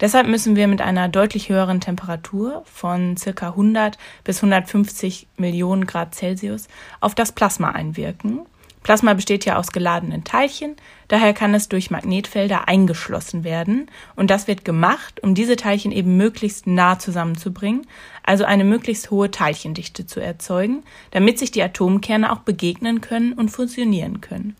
Deshalb 0.00 0.26
müssen 0.26 0.56
wir 0.56 0.66
mit 0.66 0.80
einer 0.80 1.08
deutlich 1.08 1.48
höheren 1.48 1.80
Temperatur 1.80 2.62
von 2.66 3.16
circa 3.16 3.48
100 3.48 3.96
bis 4.24 4.38
150 4.38 5.28
Millionen 5.36 5.86
Grad 5.86 6.14
Celsius 6.14 6.68
auf 7.00 7.14
das 7.14 7.32
Plasma 7.32 7.70
einwirken. 7.70 8.40
Plasma 8.82 9.14
besteht 9.14 9.46
ja 9.46 9.56
aus 9.56 9.72
geladenen 9.72 10.24
Teilchen, 10.24 10.76
daher 11.08 11.32
kann 11.32 11.54
es 11.54 11.70
durch 11.70 11.90
Magnetfelder 11.90 12.68
eingeschlossen 12.68 13.42
werden 13.42 13.90
und 14.14 14.28
das 14.28 14.46
wird 14.46 14.62
gemacht, 14.62 15.22
um 15.22 15.34
diese 15.34 15.56
Teilchen 15.56 15.90
eben 15.90 16.18
möglichst 16.18 16.66
nah 16.66 16.98
zusammenzubringen, 16.98 17.86
also 18.22 18.44
eine 18.44 18.64
möglichst 18.64 19.10
hohe 19.10 19.30
Teilchendichte 19.30 20.06
zu 20.06 20.20
erzeugen, 20.20 20.82
damit 21.12 21.38
sich 21.38 21.50
die 21.50 21.62
Atomkerne 21.62 22.30
auch 22.30 22.40
begegnen 22.40 23.00
können 23.00 23.32
und 23.32 23.48
fusionieren 23.48 24.20
können. 24.20 24.54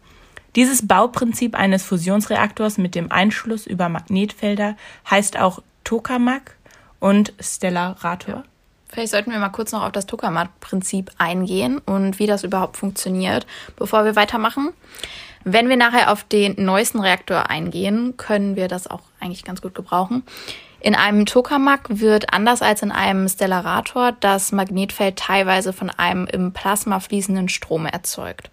Dieses 0.56 0.86
Bauprinzip 0.86 1.56
eines 1.56 1.82
Fusionsreaktors 1.82 2.78
mit 2.78 2.94
dem 2.94 3.10
Einschluss 3.10 3.66
über 3.66 3.88
Magnetfelder 3.88 4.76
heißt 5.10 5.38
auch 5.38 5.62
Tokamak 5.82 6.56
und 7.00 7.32
Stellarator. 7.40 8.44
Vielleicht 8.88 9.10
sollten 9.10 9.32
wir 9.32 9.40
mal 9.40 9.48
kurz 9.48 9.72
noch 9.72 9.82
auf 9.82 9.90
das 9.90 10.06
Tokamak-Prinzip 10.06 11.10
eingehen 11.18 11.78
und 11.78 12.20
wie 12.20 12.28
das 12.28 12.44
überhaupt 12.44 12.76
funktioniert, 12.76 13.44
bevor 13.74 14.04
wir 14.04 14.14
weitermachen. 14.14 14.72
Wenn 15.42 15.68
wir 15.68 15.76
nachher 15.76 16.12
auf 16.12 16.22
den 16.22 16.54
neuesten 16.64 17.00
Reaktor 17.00 17.50
eingehen, 17.50 18.16
können 18.16 18.54
wir 18.54 18.68
das 18.68 18.86
auch 18.86 19.02
eigentlich 19.18 19.44
ganz 19.44 19.60
gut 19.60 19.74
gebrauchen. 19.74 20.22
In 20.78 20.94
einem 20.94 21.26
Tokamak 21.26 21.88
wird 21.88 22.32
anders 22.32 22.62
als 22.62 22.82
in 22.82 22.92
einem 22.92 23.28
Stellarator 23.28 24.12
das 24.20 24.52
Magnetfeld 24.52 25.16
teilweise 25.16 25.72
von 25.72 25.90
einem 25.90 26.26
im 26.26 26.52
Plasma 26.52 27.00
fließenden 27.00 27.48
Strom 27.48 27.86
erzeugt. 27.86 28.50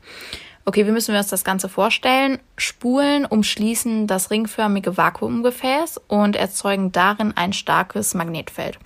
Okay, 0.63 0.85
wie 0.85 0.91
müssen 0.91 1.13
wir 1.13 1.19
uns 1.19 1.29
das 1.29 1.43
Ganze 1.43 1.69
vorstellen? 1.69 2.39
Spulen 2.55 3.25
umschließen 3.25 4.05
das 4.05 4.29
ringförmige 4.29 4.95
Vakuumgefäß 4.95 5.99
und 6.07 6.35
erzeugen 6.35 6.91
darin 6.91 7.35
ein 7.35 7.51
starkes 7.51 8.13
Magnetfeld. 8.13 8.77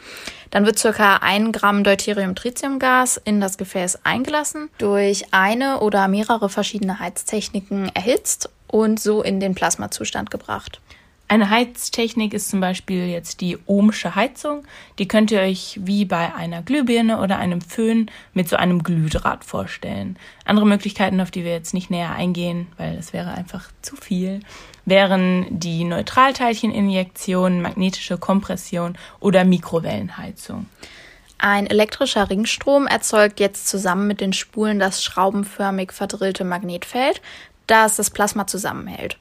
Dann 0.52 0.66
wird 0.66 0.80
circa 0.80 1.18
ein 1.18 1.52
Gramm 1.52 1.84
Deuterium-Tritiumgas 1.84 3.18
in 3.18 3.42
das 3.42 3.58
Gefäß 3.58 4.00
eingelassen, 4.06 4.70
durch 4.78 5.34
eine 5.34 5.82
oder 5.82 6.08
mehrere 6.08 6.48
verschiedene 6.48 7.00
Heiztechniken 7.00 7.92
erhitzt 7.94 8.50
und 8.68 9.02
so 9.02 9.22
in 9.22 9.42
den 9.42 9.54
Plasmazustand 9.54 10.32
gebracht. 10.32 10.80
Eine 11.28 11.50
Heiztechnik 11.50 12.36
ist 12.36 12.50
zum 12.50 12.60
Beispiel 12.60 13.08
jetzt 13.08 13.42
die 13.42 13.58
ohmsche 13.66 14.14
Heizung. 14.14 14.64
Die 15.00 15.08
könnt 15.08 15.32
ihr 15.32 15.40
euch 15.40 15.80
wie 15.82 16.06
bei 16.06 16.36
einer 16.36 16.62
Glühbirne 16.62 17.20
oder 17.20 17.40
einem 17.40 17.62
Föhn 17.62 18.12
mit 18.34 18.48
so 18.48 18.58
einem 18.58 18.84
Glühdraht 18.84 19.44
vorstellen. 19.44 20.18
Andere 20.46 20.68
Möglichkeiten, 20.68 21.20
auf 21.20 21.32
die 21.32 21.44
wir 21.44 21.52
jetzt 21.52 21.74
nicht 21.74 21.90
näher 21.90 22.12
eingehen, 22.12 22.68
weil 22.78 22.96
es 22.96 23.12
wäre 23.12 23.32
einfach 23.32 23.72
zu 23.82 23.96
viel, 23.96 24.42
wären 24.86 25.48
die 25.50 25.84
Neutralteilcheninjektion, 25.84 27.60
magnetische 27.60 28.20
Kompression 28.20 28.96
oder 29.20 29.46
Mikrowellenheizung. 29.46 30.68
Ein 31.40 31.66
elektrischer 31.66 32.30
Ringstrom 32.30 32.86
erzeugt 32.86 33.40
jetzt 33.40 33.68
zusammen 33.68 34.06
mit 34.06 34.22
den 34.22 34.32
Spulen 34.32 34.78
das 34.78 35.04
schraubenförmig 35.04 35.92
verdrillte 35.92 36.44
Magnetfeld, 36.44 37.20
das 37.66 37.96
das 37.96 38.12
Plasma 38.12 38.46
zusammenhält. 38.46 39.18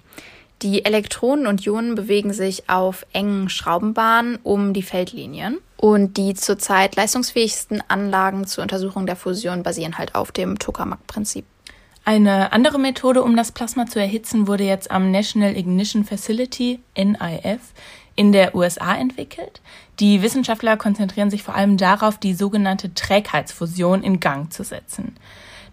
Die 0.63 0.85
Elektronen 0.85 1.47
und 1.47 1.67
Ionen 1.67 1.95
bewegen 1.95 2.33
sich 2.33 2.69
auf 2.71 3.05
engen 3.13 3.49
Schraubenbahnen 3.49 4.39
um 4.43 4.73
die 4.73 4.83
Feldlinien. 4.83 5.59
Und 5.77 6.17
die 6.17 6.35
zurzeit 6.35 6.97
leistungsfähigsten 6.97 7.83
Anlagen 7.89 8.47
zur 8.47 8.63
Untersuchung 8.63 9.05
der 9.07 9.17
Fusion 9.17 9.63
basieren 9.63 9.99
halt 9.99 10.15
auf 10.15 10.33
dem 10.33 10.59
Tokamak-Prinzip. 10.59 11.45
Eine 12.07 12.53
andere 12.53 12.79
Methode, 12.79 13.23
um 13.23 13.37
das 13.37 13.53
Plasma 13.53 13.87
zu 13.87 13.99
erhitzen, 13.99 14.47
wurde 14.47 14.65
jetzt 14.65 14.91
am 14.91 15.11
National 15.11 15.57
Ignition 15.57 16.05
Facility, 16.05 16.81
NIF, 16.97 17.61
in 18.15 18.33
der 18.33 18.55
USA 18.55 18.95
entwickelt. 18.95 19.61
Die 20.01 20.23
Wissenschaftler 20.23 20.77
konzentrieren 20.77 21.31
sich 21.31 21.43
vor 21.43 21.55
allem 21.55 21.77
darauf, 21.77 22.19
die 22.19 22.35
sogenannte 22.35 22.95
Trägheitsfusion 22.95 24.03
in 24.03 24.21
Gang 24.21 24.53
zu 24.53 24.65
setzen. 24.65 25.17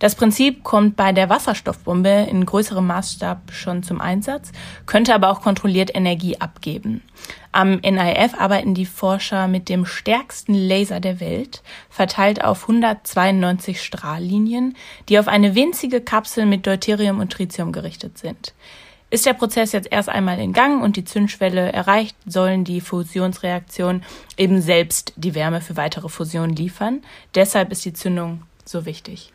Das 0.02 0.16
Prinzip 0.16 0.64
kommt 0.64 0.96
bei 0.96 1.12
der 1.12 1.30
Wasserstoffbombe 1.30 2.26
in 2.28 2.44
größerem 2.44 2.88
Maßstab 2.88 3.52
schon 3.52 3.84
zum 3.84 4.02
Einsatz, 4.02 4.52
könnte 4.88 5.14
aber 5.14 5.30
auch 5.30 5.42
kontrolliert 5.42 5.94
Energie 5.94 6.42
abgeben. 6.42 7.04
Am 7.52 7.76
NIF 7.76 8.34
arbeiten 8.36 8.74
die 8.74 8.88
Forscher 8.88 9.48
mit 9.48 9.70
dem 9.70 9.86
stärksten 9.86 10.56
Laser 10.56 11.02
der 11.02 11.20
Welt, 11.20 11.62
verteilt 11.92 12.44
auf 12.44 12.64
192 12.64 13.80
Strahllinien, 13.80 14.76
die 15.08 15.20
auf 15.20 15.28
eine 15.28 15.54
winzige 15.54 16.02
Kapsel 16.02 16.48
mit 16.48 16.66
Deuterium 16.66 17.20
und 17.20 17.32
Tritium 17.32 17.72
gerichtet 17.72 18.18
sind. 18.18 18.56
Ist 19.12 19.28
der 19.28 19.34
Prozess 19.34 19.72
jetzt 19.72 19.92
erst 19.92 20.10
einmal 20.10 20.40
in 20.40 20.52
Gang 20.52 20.82
und 20.82 20.96
die 20.96 21.06
Zündschwelle 21.06 21.72
erreicht, 21.72 22.16
sollen 22.26 22.64
die 22.64 22.82
Fusionsreaktionen 22.82 24.04
eben 24.36 24.62
selbst 24.64 25.14
die 25.16 25.36
Wärme 25.36 25.62
für 25.62 25.78
weitere 25.78 26.10
Fusionen 26.10 26.56
liefern. 26.56 27.04
Deshalb 27.36 27.72
ist 27.72 27.86
die 27.86 27.94
Zündung 27.94 28.42
so 28.66 28.88
wichtig. 28.88 29.32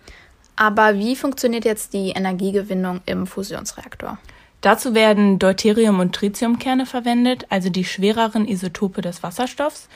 Aber 0.57 0.99
wie 0.99 1.17
funktioniert 1.17 1.65
jetzt 1.65 1.93
die 1.93 2.11
Energiegewinnung 2.11 3.03
im 3.07 3.27
Fusionsreaktor? 3.27 4.19
Dazu 4.63 4.95
werden 4.95 5.39
Deuterium- 5.39 6.01
und 6.01 6.15
Tritiumkerne 6.15 6.87
verwendet, 6.87 7.47
also 7.51 7.69
die 7.69 7.85
schwereren 7.85 8.49
Isotope 8.49 9.03
des 9.03 9.23
Wasserstoffs, 9.23 9.89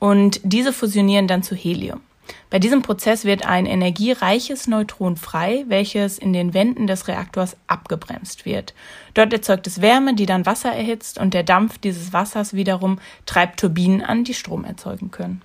und 0.00 0.40
diese 0.42 0.72
fusionieren 0.72 1.28
dann 1.28 1.42
zu 1.42 1.54
Helium. 1.54 2.00
Bei 2.48 2.58
diesem 2.58 2.82
Prozess 2.82 3.24
wird 3.24 3.46
ein 3.46 3.66
energiereiches 3.66 4.66
Neutron 4.66 5.16
frei, 5.16 5.64
welches 5.68 6.18
in 6.18 6.32
den 6.32 6.54
Wänden 6.54 6.86
des 6.86 7.08
Reaktors 7.08 7.56
abgebremst 7.66 8.44
wird. 8.44 8.74
Dort 9.14 9.32
erzeugt 9.32 9.66
es 9.66 9.80
Wärme, 9.80 10.14
die 10.14 10.26
dann 10.26 10.46
Wasser 10.46 10.72
erhitzt 10.72 11.18
und 11.18 11.34
der 11.34 11.42
Dampf 11.42 11.78
dieses 11.78 12.12
Wassers 12.12 12.54
wiederum 12.54 12.98
treibt 13.26 13.60
Turbinen 13.60 14.02
an, 14.02 14.24
die 14.24 14.34
Strom 14.34 14.64
erzeugen 14.64 15.10
können. 15.10 15.42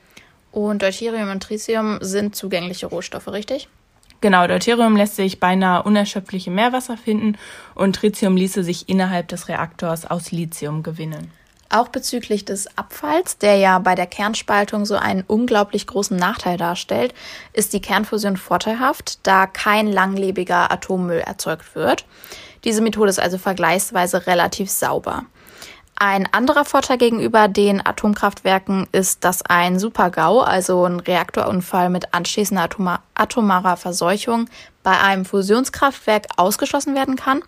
Und 0.52 0.82
Deuterium 0.82 1.30
und 1.30 1.44
Tritium 1.44 1.98
sind 2.02 2.36
zugängliche 2.36 2.88
Rohstoffe, 2.88 3.28
richtig? 3.28 3.68
Genau, 4.26 4.48
Deuterium 4.48 4.96
lässt 4.96 5.18
sich 5.18 5.40
beinahe 5.40 5.84
unerschöpflich 5.84 6.48
im 6.48 6.56
Meerwasser 6.56 6.98
finden 6.98 7.38
und 7.76 7.96
Tritium 7.96 8.36
ließe 8.36 8.64
sich 8.64 8.90
innerhalb 8.90 9.28
des 9.28 9.50
Reaktors 9.50 10.10
aus 10.10 10.32
Lithium 10.32 10.82
gewinnen. 10.82 11.30
Auch 11.70 11.90
bezüglich 11.90 12.44
des 12.44 12.76
Abfalls, 12.76 13.38
der 13.38 13.58
ja 13.58 13.78
bei 13.78 13.94
der 13.94 14.08
Kernspaltung 14.08 14.88
so 14.88 14.96
einen 14.96 15.24
unglaublich 15.28 15.86
großen 15.86 16.18
Nachteil 16.18 16.58
darstellt, 16.58 17.14
ist 17.54 17.74
die 17.74 17.82
Kernfusion 17.82 18.36
vorteilhaft, 18.36 19.20
da 19.28 19.46
kein 19.46 19.86
langlebiger 19.92 20.72
Atommüll 20.72 21.20
erzeugt 21.20 21.76
wird. 21.76 22.06
Diese 22.64 22.82
Methode 22.82 23.12
ist 23.12 23.20
also 23.20 23.38
vergleichsweise 23.38 24.26
relativ 24.26 24.72
sauber. 24.72 25.26
Ein 25.98 26.28
anderer 26.34 26.66
Vorteil 26.66 26.98
gegenüber 26.98 27.48
den 27.48 27.86
Atomkraftwerken 27.86 28.86
ist, 28.92 29.24
dass 29.24 29.44
ein 29.44 29.80
Supergau, 29.80 30.42
also 30.42 30.84
ein 30.84 31.00
Reaktorunfall 31.00 31.90
mit 31.90 32.14
anschließender 32.14 32.64
Atoma 32.64 33.00
atomarer 33.14 33.78
Verseuchung, 33.78 34.50
bei 34.84 35.00
einem 35.00 35.24
Fusionskraftwerk 35.24 36.26
ausgeschlossen 36.36 36.96
werden 36.96 37.16
kann. 37.16 37.44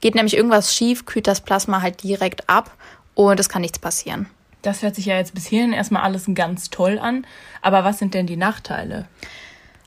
Geht 0.00 0.14
nämlich 0.14 0.34
irgendwas 0.34 0.74
schief, 0.74 1.04
kühlt 1.04 1.26
das 1.26 1.42
Plasma 1.42 1.82
halt 1.82 2.02
direkt 2.02 2.48
ab 2.48 2.70
und 3.14 3.38
es 3.38 3.50
kann 3.50 3.60
nichts 3.60 3.78
passieren. 3.78 4.30
Das 4.62 4.80
hört 4.80 4.94
sich 4.94 5.04
ja 5.04 5.16
jetzt 5.16 5.34
bis 5.34 5.44
hierhin 5.44 5.74
erstmal 5.74 6.04
alles 6.04 6.24
ganz 6.32 6.70
toll 6.70 6.98
an. 6.98 7.26
Aber 7.60 7.84
was 7.84 7.98
sind 7.98 8.14
denn 8.14 8.26
die 8.26 8.38
Nachteile? 8.38 9.06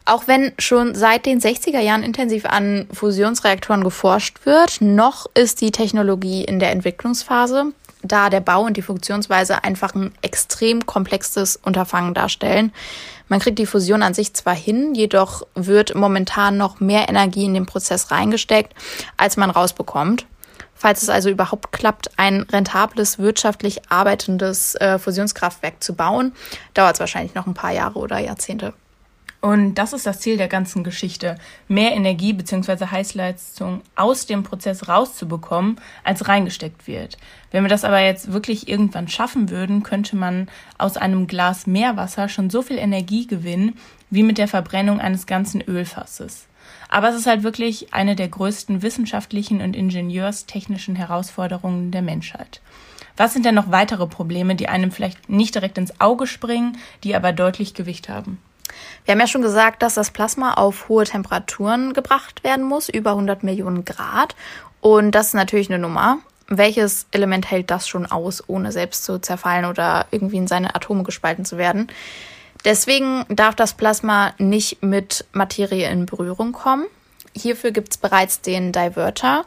Auch 0.06 0.28
wenn 0.28 0.54
schon 0.60 0.94
seit 0.94 1.26
den 1.26 1.42
60er 1.42 1.80
Jahren 1.80 2.04
intensiv 2.04 2.46
an 2.46 2.88
Fusionsreaktoren 2.94 3.84
geforscht 3.84 4.46
wird, 4.46 4.82
noch 4.82 5.26
ist 5.34 5.62
die 5.62 5.72
Technologie 5.72 6.46
in 6.46 6.60
der 6.60 6.72
Entwicklungsphase 6.72 7.74
da 8.08 8.30
der 8.30 8.40
Bau 8.40 8.64
und 8.64 8.78
die 8.78 8.82
Funktionsweise 8.82 9.64
einfach 9.64 9.96
ein 9.96 10.14
extrem 10.22 10.86
komplexes 10.86 11.58
Unterfangen 11.58 12.14
darstellen. 12.14 12.72
Man 13.28 13.40
kriegt 13.40 13.60
die 13.60 13.66
Fusion 13.66 14.04
an 14.04 14.14
sich 14.14 14.34
zwar 14.34 14.56
hin, 14.56 14.96
jedoch 14.96 15.46
wird 15.56 15.96
momentan 15.96 16.58
noch 16.58 16.80
mehr 16.80 17.10
Energie 17.10 17.46
in 17.46 17.54
den 17.54 17.66
Prozess 17.66 18.12
reingesteckt, 18.12 18.74
als 19.18 19.38
man 19.38 19.50
rausbekommt. 19.50 20.26
Falls 20.74 21.02
es 21.02 21.10
also 21.10 21.30
überhaupt 21.30 21.72
klappt, 21.72 22.12
ein 22.18 22.42
rentables, 22.44 23.18
wirtschaftlich 23.18 23.90
arbeitendes 23.90 24.76
äh, 24.76 25.00
Fusionskraftwerk 25.00 25.84
zu 25.84 25.96
bauen, 25.96 26.34
dauert 26.76 26.96
es 26.96 27.00
wahrscheinlich 27.00 27.34
noch 27.34 27.48
ein 27.48 27.56
paar 27.56 27.72
Jahre 27.72 27.98
oder 27.98 28.20
Jahrzehnte. 28.20 28.74
Und 29.40 29.76
das 29.76 29.94
ist 29.94 30.08
das 30.08 30.20
Ziel 30.20 30.38
der 30.38 30.48
ganzen 30.48 30.84
Geschichte, 30.84 31.36
mehr 31.68 31.94
Energie 31.94 32.34
bzw. 32.34 32.88
Heißleistung 32.88 33.82
aus 33.96 34.26
dem 34.26 34.44
Prozess 34.44 34.88
rauszubekommen, 34.88 35.80
als 36.04 36.28
reingesteckt 36.28 36.88
wird. 36.88 37.18
Wenn 37.52 37.64
wir 37.64 37.70
das 37.70 37.84
aber 37.84 38.00
jetzt 38.00 38.34
wirklich 38.34 38.68
irgendwann 38.68 39.08
schaffen 39.08 39.50
würden, 39.50 39.84
könnte 39.84 40.16
man 40.16 40.50
aus 40.80 40.98
einem 40.98 41.28
Glas 41.28 41.68
Meerwasser 41.68 42.30
schon 42.30 42.50
so 42.50 42.64
viel 42.64 42.80
Energie 42.80 43.28
gewinnen, 43.28 43.78
wie 44.10 44.24
mit 44.24 44.40
der 44.40 44.48
Verbrennung 44.48 45.00
eines 45.00 45.28
ganzen 45.28 45.62
Ölfasses. 45.62 46.48
Aber 46.90 47.10
es 47.10 47.16
ist 47.16 47.28
halt 47.28 47.44
wirklich 47.44 47.94
eine 47.94 48.16
der 48.16 48.30
größten 48.30 48.82
wissenschaftlichen 48.82 49.62
und 49.62 49.76
ingenieurstechnischen 49.76 50.96
Herausforderungen 50.96 51.92
der 51.92 52.02
Menschheit. 52.02 52.62
Was 53.18 53.34
sind 53.34 53.46
denn 53.46 53.56
noch 53.56 53.72
weitere 53.72 54.08
Probleme, 54.08 54.56
die 54.56 54.70
einem 54.70 54.92
vielleicht 54.92 55.30
nicht 55.30 55.56
direkt 55.56 55.78
ins 55.78 56.00
Auge 56.00 56.28
springen, 56.28 56.78
die 57.04 57.16
aber 57.16 57.34
deutlich 57.34 57.74
Gewicht 57.74 58.10
haben? 58.10 58.40
Wir 59.06 59.14
haben 59.14 59.20
ja 59.20 59.28
schon 59.28 59.42
gesagt, 59.42 59.82
dass 59.82 59.96
das 59.96 60.12
Plasma 60.12 60.54
auf 60.54 60.90
hohe 60.90 61.06
Temperaturen 61.06 61.94
gebracht 61.94 62.44
werden 62.44 62.66
muss, 62.66 62.90
über 62.90 63.12
100 63.12 63.44
Millionen 63.44 63.86
Grad. 63.86 64.36
Und 64.82 65.12
das 65.12 65.28
ist 65.28 65.34
natürlich 65.34 65.70
eine 65.70 65.80
Nummer. 65.80 66.20
Welches 66.48 67.08
Element 67.12 67.50
hält 67.52 67.72
das 67.72 67.88
schon 67.88 68.06
aus, 68.06 68.44
ohne 68.48 68.72
selbst 68.72 69.04
zu 69.04 69.20
zerfallen 69.20 69.66
oder 69.66 70.06
irgendwie 70.12 70.38
in 70.38 70.48
seine 70.48 70.76
Atome 70.76 71.04
gespalten 71.04 71.46
zu 71.46 71.58
werden? 71.58 71.90
Deswegen 72.66 73.26
darf 73.30 73.56
das 73.56 73.74
Plasma 73.74 74.34
nicht 74.38 74.82
mit 74.82 75.26
Materie 75.32 75.90
in 75.90 76.06
Berührung 76.06 76.54
kommen. 76.54 76.86
Hierfür 77.36 77.72
gibt 77.72 77.92
es 77.92 77.98
bereits 77.98 78.42
den 78.42 78.72
Diverter 78.72 79.46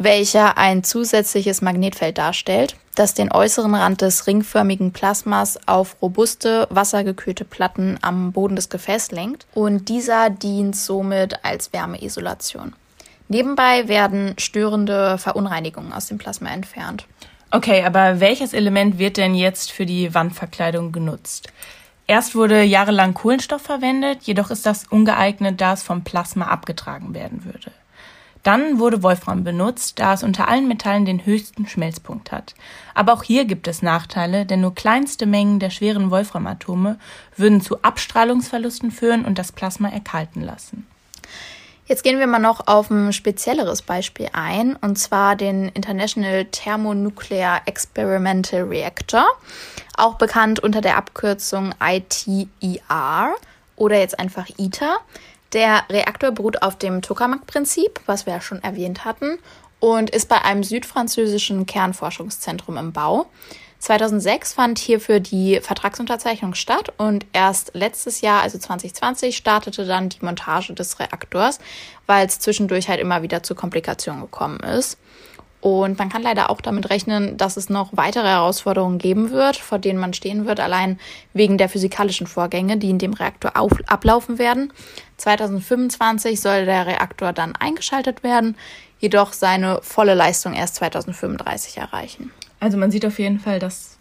welcher 0.00 0.56
ein 0.56 0.82
zusätzliches 0.82 1.60
Magnetfeld 1.60 2.16
darstellt, 2.16 2.74
das 2.94 3.12
den 3.12 3.30
äußeren 3.30 3.74
Rand 3.74 4.00
des 4.00 4.26
ringförmigen 4.26 4.92
Plasmas 4.92 5.58
auf 5.66 5.96
robuste, 6.00 6.66
wassergekühlte 6.70 7.44
Platten 7.44 7.98
am 8.00 8.32
Boden 8.32 8.56
des 8.56 8.70
Gefäßes 8.70 9.12
lenkt 9.12 9.46
und 9.54 9.90
dieser 9.90 10.30
dient 10.30 10.74
somit 10.74 11.44
als 11.44 11.74
Wärmeisolation. 11.74 12.72
Nebenbei 13.28 13.88
werden 13.88 14.34
störende 14.38 15.18
Verunreinigungen 15.18 15.92
aus 15.92 16.06
dem 16.06 16.16
Plasma 16.16 16.50
entfernt. 16.50 17.06
Okay, 17.50 17.84
aber 17.84 18.20
welches 18.20 18.54
Element 18.54 18.98
wird 18.98 19.18
denn 19.18 19.34
jetzt 19.34 19.70
für 19.70 19.84
die 19.84 20.14
Wandverkleidung 20.14 20.92
genutzt? 20.92 21.52
Erst 22.06 22.34
wurde 22.34 22.62
jahrelang 22.62 23.12
Kohlenstoff 23.12 23.62
verwendet, 23.62 24.22
jedoch 24.22 24.50
ist 24.50 24.64
das 24.64 24.84
ungeeignet, 24.88 25.60
da 25.60 25.74
es 25.74 25.82
vom 25.82 26.02
Plasma 26.04 26.46
abgetragen 26.46 27.14
werden 27.14 27.44
würde. 27.44 27.70
Dann 28.42 28.78
wurde 28.78 29.02
Wolfram 29.02 29.44
benutzt, 29.44 29.98
da 29.98 30.14
es 30.14 30.22
unter 30.22 30.48
allen 30.48 30.66
Metallen 30.66 31.04
den 31.04 31.26
höchsten 31.26 31.66
Schmelzpunkt 31.66 32.32
hat. 32.32 32.54
Aber 32.94 33.12
auch 33.12 33.22
hier 33.22 33.44
gibt 33.44 33.68
es 33.68 33.82
Nachteile, 33.82 34.46
denn 34.46 34.62
nur 34.62 34.74
kleinste 34.74 35.26
Mengen 35.26 35.60
der 35.60 35.70
schweren 35.70 36.10
Wolframatome 36.10 36.98
würden 37.36 37.60
zu 37.60 37.82
Abstrahlungsverlusten 37.82 38.90
führen 38.90 39.24
und 39.24 39.38
das 39.38 39.52
Plasma 39.52 39.90
erkalten 39.90 40.42
lassen. 40.42 40.86
Jetzt 41.90 42.04
gehen 42.04 42.20
wir 42.20 42.28
mal 42.28 42.38
noch 42.38 42.68
auf 42.68 42.88
ein 42.88 43.12
spezielleres 43.12 43.82
Beispiel 43.82 44.28
ein, 44.32 44.76
und 44.76 44.96
zwar 44.96 45.34
den 45.34 45.68
International 45.70 46.44
Thermonuclear 46.44 47.62
Experimental 47.66 48.62
Reactor, 48.62 49.26
auch 49.96 50.14
bekannt 50.14 50.60
unter 50.60 50.82
der 50.82 50.96
Abkürzung 50.96 51.74
ITER 51.82 53.34
oder 53.74 53.98
jetzt 53.98 54.20
einfach 54.20 54.46
ITER. 54.56 54.98
Der 55.52 55.84
Reaktor 55.90 56.30
beruht 56.32 56.62
auf 56.62 56.78
dem 56.78 57.02
Tokamak-Prinzip, 57.02 58.00
was 58.06 58.26
wir 58.26 58.34
ja 58.34 58.40
schon 58.40 58.62
erwähnt 58.62 59.04
hatten. 59.04 59.38
und 59.80 60.10
ist 60.10 60.28
bei 60.28 60.42
einem 60.42 60.62
südfranzösischen 60.62 61.64
Kernforschungszentrum 61.64 62.76
im 62.76 62.92
Bau. 62.92 63.30
2006 63.78 64.52
fand 64.52 64.78
hierfür 64.78 65.20
die 65.20 65.58
Vertragsunterzeichnung 65.60 66.54
statt 66.54 66.92
und 66.98 67.24
erst 67.32 67.70
letztes 67.72 68.20
Jahr, 68.20 68.42
also 68.42 68.58
2020, 68.58 69.34
startete 69.34 69.86
dann 69.86 70.10
die 70.10 70.22
Montage 70.22 70.74
des 70.74 71.00
Reaktors, 71.00 71.60
weil 72.06 72.26
es 72.26 72.38
zwischendurch 72.38 72.90
halt 72.90 73.00
immer 73.00 73.22
wieder 73.22 73.42
zu 73.42 73.54
Komplikationen 73.54 74.20
gekommen 74.20 74.60
ist. 74.60 74.98
Und 75.60 75.98
man 75.98 76.08
kann 76.08 76.22
leider 76.22 76.48
auch 76.48 76.62
damit 76.62 76.88
rechnen, 76.88 77.36
dass 77.36 77.58
es 77.58 77.68
noch 77.68 77.90
weitere 77.92 78.28
Herausforderungen 78.28 78.98
geben 78.98 79.30
wird, 79.30 79.56
vor 79.56 79.78
denen 79.78 79.98
man 79.98 80.14
stehen 80.14 80.46
wird, 80.46 80.58
allein 80.58 80.98
wegen 81.34 81.58
der 81.58 81.68
physikalischen 81.68 82.26
Vorgänge, 82.26 82.78
die 82.78 82.88
in 82.88 82.98
dem 82.98 83.12
Reaktor 83.12 83.52
auf, 83.56 83.72
ablaufen 83.86 84.38
werden. 84.38 84.72
2025 85.18 86.40
soll 86.40 86.64
der 86.64 86.86
Reaktor 86.86 87.34
dann 87.34 87.54
eingeschaltet 87.56 88.22
werden, 88.22 88.56
jedoch 89.00 89.34
seine 89.34 89.80
volle 89.82 90.14
Leistung 90.14 90.54
erst 90.54 90.76
2035 90.76 91.76
erreichen. 91.76 92.30
Also 92.58 92.78
man 92.78 92.90
sieht 92.90 93.04
auf 93.04 93.18
jeden 93.18 93.38
Fall, 93.38 93.58
dass 93.58 93.98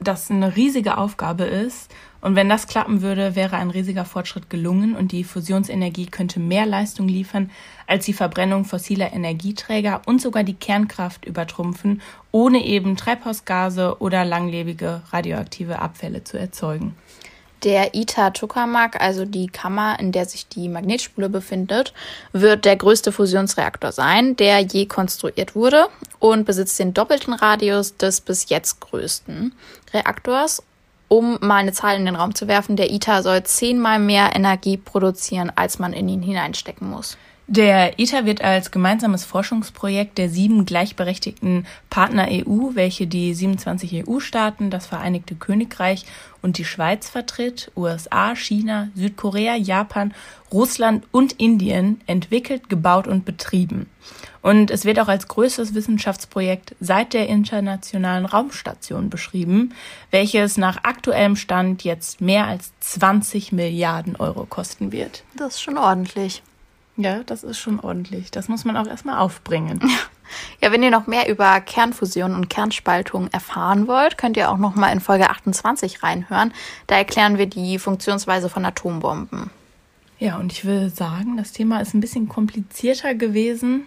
das 0.00 0.30
eine 0.30 0.56
riesige 0.56 0.98
Aufgabe 0.98 1.44
ist. 1.44 1.90
Und 2.20 2.34
wenn 2.34 2.48
das 2.48 2.66
klappen 2.66 3.00
würde, 3.00 3.36
wäre 3.36 3.56
ein 3.56 3.70
riesiger 3.70 4.04
Fortschritt 4.04 4.50
gelungen 4.50 4.96
und 4.96 5.12
die 5.12 5.22
Fusionsenergie 5.22 6.06
könnte 6.06 6.40
mehr 6.40 6.66
Leistung 6.66 7.06
liefern, 7.06 7.50
als 7.86 8.06
die 8.06 8.12
Verbrennung 8.12 8.64
fossiler 8.64 9.12
Energieträger 9.12 10.02
und 10.06 10.20
sogar 10.20 10.42
die 10.42 10.54
Kernkraft 10.54 11.24
übertrumpfen, 11.24 12.02
ohne 12.32 12.64
eben 12.64 12.96
Treibhausgase 12.96 14.00
oder 14.00 14.24
langlebige 14.24 15.02
radioaktive 15.10 15.78
Abfälle 15.78 16.24
zu 16.24 16.38
erzeugen. 16.38 16.96
Der 17.64 17.94
ITER-Tokamak, 17.94 19.00
also 19.00 19.24
die 19.24 19.48
Kammer, 19.48 19.98
in 19.98 20.12
der 20.12 20.26
sich 20.26 20.46
die 20.46 20.68
Magnetspule 20.68 21.28
befindet, 21.28 21.92
wird 22.32 22.64
der 22.64 22.76
größte 22.76 23.10
Fusionsreaktor 23.10 23.90
sein, 23.90 24.36
der 24.36 24.60
je 24.60 24.86
konstruiert 24.86 25.56
wurde 25.56 25.88
und 26.20 26.44
besitzt 26.44 26.78
den 26.78 26.94
doppelten 26.94 27.34
Radius 27.34 27.96
des 27.96 28.20
bis 28.20 28.48
jetzt 28.48 28.80
größten 28.80 29.52
Reaktors. 29.92 30.62
Um 31.08 31.38
mal 31.40 31.56
eine 31.56 31.72
Zahl 31.72 31.96
in 31.96 32.04
den 32.04 32.16
Raum 32.16 32.34
zu 32.34 32.46
werfen, 32.48 32.76
der 32.76 32.92
ITER 32.92 33.22
soll 33.22 33.42
zehnmal 33.42 33.98
mehr 33.98 34.36
Energie 34.36 34.76
produzieren, 34.76 35.50
als 35.54 35.78
man 35.78 35.92
in 35.92 36.08
ihn 36.08 36.22
hineinstecken 36.22 36.88
muss. 36.88 37.16
Der 37.50 37.98
ITER 37.98 38.26
wird 38.26 38.42
als 38.44 38.70
gemeinsames 38.70 39.24
Forschungsprojekt 39.24 40.18
der 40.18 40.28
sieben 40.28 40.66
gleichberechtigten 40.66 41.66
Partner 41.88 42.28
EU, 42.30 42.74
welche 42.74 43.06
die 43.06 43.32
27 43.32 44.06
EU-Staaten, 44.06 44.68
das 44.68 44.84
Vereinigte 44.84 45.34
Königreich 45.34 46.04
und 46.42 46.58
die 46.58 46.66
Schweiz 46.66 47.08
vertritt, 47.08 47.72
USA, 47.74 48.36
China, 48.36 48.88
Südkorea, 48.94 49.56
Japan, 49.56 50.12
Russland 50.52 51.06
und 51.10 51.40
Indien, 51.40 52.02
entwickelt, 52.06 52.68
gebaut 52.68 53.08
und 53.08 53.24
betrieben. 53.24 53.86
Und 54.42 54.70
es 54.70 54.84
wird 54.84 55.00
auch 55.00 55.08
als 55.08 55.26
größtes 55.26 55.74
Wissenschaftsprojekt 55.74 56.76
seit 56.80 57.14
der 57.14 57.28
Internationalen 57.28 58.26
Raumstation 58.26 59.08
beschrieben, 59.08 59.72
welches 60.10 60.58
nach 60.58 60.84
aktuellem 60.84 61.34
Stand 61.34 61.82
jetzt 61.82 62.20
mehr 62.20 62.46
als 62.46 62.72
20 62.80 63.52
Milliarden 63.52 64.16
Euro 64.16 64.44
kosten 64.44 64.92
wird. 64.92 65.24
Das 65.34 65.54
ist 65.54 65.62
schon 65.62 65.78
ordentlich. 65.78 66.42
Ja, 66.98 67.22
das 67.24 67.44
ist 67.44 67.58
schon 67.58 67.80
ordentlich. 67.80 68.30
Das 68.30 68.48
muss 68.48 68.64
man 68.66 68.76
auch 68.76 68.86
erstmal 68.86 69.18
aufbringen. 69.18 69.80
Ja, 70.60 70.70
wenn 70.72 70.82
ihr 70.82 70.90
noch 70.90 71.06
mehr 71.06 71.26
über 71.30 71.58
Kernfusion 71.62 72.34
und 72.34 72.50
Kernspaltung 72.50 73.28
erfahren 73.28 73.88
wollt, 73.88 74.18
könnt 74.18 74.36
ihr 74.36 74.50
auch 74.50 74.58
noch 74.58 74.74
mal 74.74 74.92
in 74.92 75.00
Folge 75.00 75.30
28 75.30 76.02
reinhören. 76.02 76.52
Da 76.86 76.96
erklären 76.96 77.38
wir 77.38 77.46
die 77.46 77.78
Funktionsweise 77.78 78.50
von 78.50 78.62
Atombomben. 78.66 79.48
Ja, 80.18 80.36
und 80.36 80.52
ich 80.52 80.66
will 80.66 80.90
sagen, 80.90 81.38
das 81.38 81.52
Thema 81.52 81.80
ist 81.80 81.94
ein 81.94 82.00
bisschen 82.00 82.28
komplizierter 82.28 83.14
gewesen. 83.14 83.86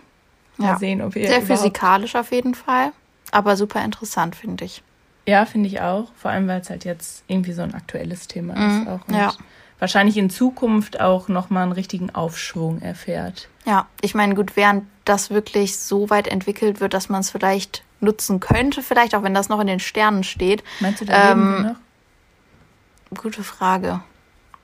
Mal 0.57 0.69
Ja. 0.69 0.79
sehen, 0.79 1.03
ob 1.03 1.15
ihr 1.15 1.27
Sehr 1.27 1.43
physikalisch 1.43 2.15
auf 2.15 2.31
jeden 2.31 2.55
Fall, 2.55 2.91
aber 3.31 3.55
super 3.55 3.85
interessant, 3.85 4.35
finde 4.35 4.65
ich. 4.65 4.81
Ja, 5.27 5.45
finde 5.45 5.67
ich 5.69 5.79
auch. 5.81 6.07
Vor 6.15 6.31
allem, 6.31 6.47
weil 6.47 6.61
es 6.61 6.71
halt 6.71 6.85
jetzt 6.85 7.23
irgendwie 7.27 7.53
so 7.53 7.61
ein 7.61 7.75
aktuelles 7.75 8.27
Thema 8.27 8.55
Mhm, 8.55 8.81
ist 8.81 8.87
auch. 8.87 9.07
Und 9.07 9.13
ja. 9.13 9.31
Wahrscheinlich 9.81 10.15
in 10.15 10.29
Zukunft 10.29 11.01
auch 11.01 11.27
nochmal 11.27 11.63
einen 11.63 11.71
richtigen 11.73 12.13
Aufschwung 12.15 12.81
erfährt. 12.81 13.49
Ja, 13.65 13.87
ich 13.99 14.15
meine, 14.15 14.35
gut, 14.35 14.55
während 14.55 14.85
das 15.05 15.29
wirklich 15.31 15.77
so 15.77 16.09
weit 16.09 16.27
entwickelt 16.27 16.79
wird, 16.79 16.93
dass 16.93 17.09
man 17.09 17.19
es 17.21 17.31
vielleicht 17.31 17.83
nutzen 17.99 18.39
könnte, 18.39 18.81
vielleicht 18.83 19.13
auch 19.15 19.23
wenn 19.23 19.33
das 19.33 19.49
noch 19.49 19.59
in 19.59 19.67
den 19.67 19.79
Sternen 19.79 20.23
steht. 20.23 20.63
Meinst 20.79 21.01
du, 21.01 21.05
da 21.05 21.31
Ähm, 21.31 21.63
wir 21.63 21.69
noch? 23.11 23.21
Gute 23.21 23.43
Frage. 23.43 24.01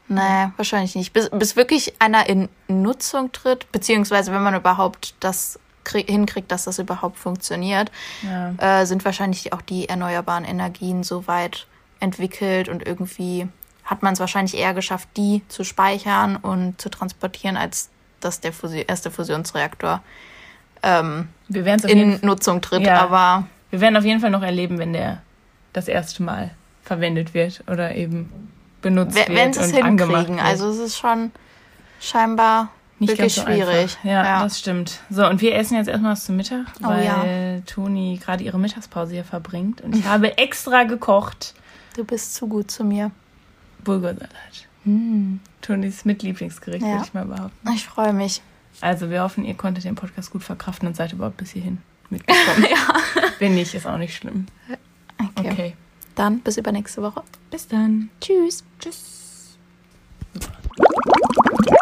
Nee, 0.08 0.48
wahrscheinlich 0.56 0.96
nicht. 0.96 1.12
Bis, 1.12 1.30
bis 1.32 1.56
wirklich 1.58 1.96
einer 2.00 2.30
in 2.30 2.48
Nutzung 2.68 3.32
tritt, 3.34 3.70
beziehungsweise 3.74 4.32
wenn 4.32 4.42
man 4.44 4.56
überhaupt 4.56 5.16
das 5.20 5.60
krieg, 5.84 6.10
hinkriegt, 6.10 6.52
dass 6.52 6.64
das 6.64 6.80
überhaupt 6.80 7.18
funktioniert, 7.18 7.92
Ja. 8.24 8.54
äh, 8.82 8.86
sind 8.86 9.04
wahrscheinlich 9.04 9.52
auch 9.52 9.62
die 9.62 9.90
erneuerbaren 9.90 10.46
Energien 10.46 11.04
so 11.04 11.28
weit 11.28 11.68
entwickelt 12.00 12.70
und 12.70 12.86
irgendwie 12.86 13.48
hat 13.88 14.04
man 14.04 14.14
es 14.14 14.20
wahrscheinlich 14.20 14.56
eher 14.56 14.74
geschafft, 14.76 15.08
die 15.18 15.42
zu 15.48 15.64
speichern 15.64 16.36
und 16.36 16.80
zu 16.80 16.90
transportieren, 16.90 17.58
als 17.58 17.90
dass 18.20 18.40
der 18.42 18.54
Fusi 18.54 18.84
erste 18.88 19.10
Fusionsreaktor 19.10 20.02
ähm, 20.84 21.30
in 21.88 22.20
Nutzung 22.22 22.62
tritt. 22.62 22.82
Ja. 22.82 23.02
Aber 23.02 23.48
wir 23.72 23.82
werden 23.82 23.98
auf 23.98 24.04
jeden 24.04 24.20
Fall 24.20 24.30
noch 24.30 24.44
erleben, 24.44 24.78
wenn 24.78 24.94
der 24.94 25.22
das 25.74 25.88
erste 25.88 26.22
Mal 26.24 26.52
verwendet 26.84 27.34
wird 27.34 27.64
oder 27.68 27.96
eben 27.96 28.52
benutzt 28.82 29.16
we- 29.16 29.26
wenn 29.28 29.36
wird 29.36 29.56
sie 29.56 29.62
es 29.62 29.72
hinkriegen, 29.72 30.38
wird. 30.38 30.44
also 30.46 30.70
es 30.70 30.78
ist 30.80 30.98
schon 30.98 31.32
scheinbar 32.00 32.70
Nicht 33.00 33.12
wirklich 33.12 33.36
so 33.36 33.42
schwierig. 33.42 33.98
Einfach. 34.04 34.06
Ja, 34.06 34.44
das 34.44 34.60
stimmt. 34.60 35.00
So, 35.10 35.26
und 35.28 35.42
wir 35.42 35.56
essen 35.56 35.76
jetzt 35.78 35.88
erstmal 35.88 36.12
was 36.14 36.26
zum 36.26 36.36
Mittag, 36.38 36.66
Oh 36.84 36.88
weil 36.90 37.06
ja. 37.06 37.62
Toni 37.66 38.20
gerade 38.24 38.44
ihre 38.44 38.60
Mittagspause 38.60 39.14
hier 39.14 39.24
verbringt. 39.26 39.82
Und 39.82 39.96
ich 39.96 40.06
habe 40.10 40.38
extra 40.38 40.84
gekocht 40.84 41.54
Du 41.96 42.04
bist 42.04 42.36
zu 42.36 42.48
gut 42.48 42.70
zu 42.70 42.84
mir. 42.84 43.10
Bulgursalat. 43.88 44.30
Mm. 44.84 44.90
Hm. 44.90 45.40
Tonis 45.62 46.06
Mitlieblingsgericht, 46.06 46.84
ja. 46.84 46.92
würde 46.92 47.06
ich 47.06 47.14
mal 47.14 47.26
behaupten. 47.26 47.70
Ich 47.74 47.86
freue 47.86 48.14
mich. 48.14 48.42
Also 48.82 49.10
wir 49.10 49.24
hoffen, 49.24 49.44
ihr 49.46 49.56
konntet 49.56 49.86
den 49.86 49.96
Podcast 49.96 50.30
gut 50.30 50.44
verkraften 50.44 50.88
und 50.88 50.96
seid 50.96 51.14
überhaupt 51.14 51.38
bis 51.38 51.52
hierhin 51.52 51.80
mitgekommen. 52.10 52.68
ja. 52.70 53.24
Wenn 53.40 53.56
nicht, 53.56 53.74
ist 53.74 53.88
auch 53.88 53.98
nicht 53.98 54.16
schlimm. 54.16 54.46
Okay. 55.38 55.52
okay. 55.52 55.76
Dann 56.16 56.40
bis 56.40 56.58
übernächste 56.58 57.02
Woche. 57.02 57.24
Bis 57.50 57.68
dann. 57.68 58.10
Tschüss. 58.22 58.64
Tschüss. 58.80 59.58
Super. 60.34 61.77